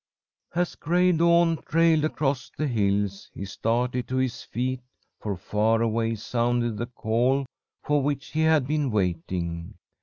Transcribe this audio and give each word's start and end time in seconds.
"As 0.55 0.73
gray 0.73 1.11
dawn 1.11 1.57
trailed 1.69 2.03
across 2.05 2.49
the 2.49 2.65
hills, 2.65 3.29
he 3.35 3.45
started 3.45 4.07
to 4.07 4.15
his 4.17 4.41
feet, 4.41 4.81
for 5.19 5.37
far 5.37 5.83
away 5.83 6.15
sounded 6.15 6.77
the 6.79 6.87
call 6.87 7.45
for 7.83 8.01
which 8.01 8.31
he 8.31 8.39
had 8.41 8.65
been 8.65 8.89
waiting. 8.89 9.75